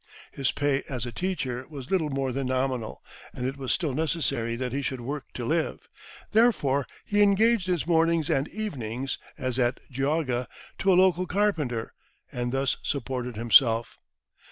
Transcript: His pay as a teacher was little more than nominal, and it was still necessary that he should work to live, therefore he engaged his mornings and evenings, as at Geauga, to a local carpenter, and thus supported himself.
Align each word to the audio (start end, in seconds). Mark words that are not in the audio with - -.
His 0.31 0.51
pay 0.51 0.81
as 0.89 1.05
a 1.05 1.11
teacher 1.11 1.63
was 1.69 1.91
little 1.91 2.09
more 2.09 2.31
than 2.31 2.47
nominal, 2.47 3.03
and 3.35 3.45
it 3.45 3.55
was 3.55 3.71
still 3.71 3.93
necessary 3.93 4.55
that 4.55 4.71
he 4.71 4.81
should 4.81 4.99
work 5.01 5.25
to 5.35 5.45
live, 5.45 5.87
therefore 6.31 6.87
he 7.05 7.21
engaged 7.21 7.67
his 7.67 7.85
mornings 7.85 8.27
and 8.27 8.47
evenings, 8.47 9.19
as 9.37 9.59
at 9.59 9.79
Geauga, 9.91 10.47
to 10.79 10.91
a 10.91 10.95
local 10.97 11.27
carpenter, 11.27 11.93
and 12.31 12.51
thus 12.51 12.77
supported 12.81 13.35
himself. 13.35 13.99